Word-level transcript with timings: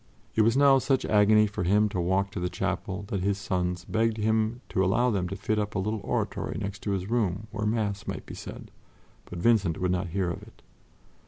It 0.33 0.41
was 0.41 0.57
now 0.57 0.79
such 0.79 1.05
agony 1.05 1.45
for 1.45 1.61
him 1.61 1.87
to 1.89 2.01
walk 2.01 2.31
to 2.31 2.39
the 2.39 2.49
chapel 2.49 3.03
that 3.09 3.19
his 3.21 3.37
sons 3.37 3.85
begged 3.85 4.17
him 4.17 4.61
to 4.69 4.83
allow 4.83 5.11
them 5.11 5.29
to 5.29 5.35
fit 5.35 5.59
up 5.59 5.75
a 5.75 5.77
little 5.77 6.01
oratory 6.03 6.57
next 6.59 6.79
to 6.81 6.91
his 6.93 7.07
room 7.07 7.45
where 7.51 7.67
Mass 7.67 8.07
might 8.07 8.25
be 8.25 8.33
said, 8.33 8.71
but 9.25 9.37
Vincent 9.37 9.79
would 9.79 9.91
not 9.91 10.07
hear 10.07 10.31
of 10.31 10.41
it. 10.41 10.63